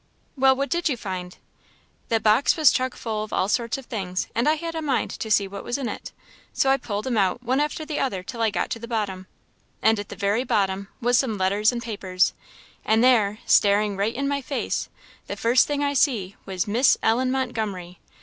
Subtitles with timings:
[0.35, 1.37] "Well, what did you find?"
[2.09, 5.11] "The box was chuck full of all sorts of things, and I had a mind
[5.11, 6.11] to see what was in it,
[6.53, 9.27] so I pulled 'em out one after the other till I got to the bottom.
[9.83, 12.33] At the very bottom was some letters and papers,
[12.83, 14.89] and there staring right in my face
[15.27, 17.99] the first thing I see was 'Miss Ellen Montgomery.'